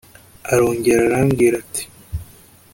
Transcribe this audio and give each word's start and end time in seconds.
arongera 0.53 1.01
arambwira 1.05 1.47
ati 1.63 1.83